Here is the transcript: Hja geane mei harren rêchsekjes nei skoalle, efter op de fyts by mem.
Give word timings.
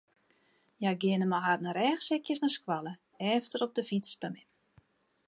Hja 0.79 0.91
geane 1.01 1.27
mei 1.33 1.41
harren 1.47 1.75
rêchsekjes 1.77 2.39
nei 2.41 2.51
skoalle, 2.55 2.93
efter 3.37 3.59
op 3.67 3.73
de 3.77 3.83
fyts 3.91 4.13
by 4.21 4.29
mem. 4.33 4.45